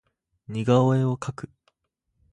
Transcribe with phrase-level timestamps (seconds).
[0.47, 1.51] 似顔絵を描く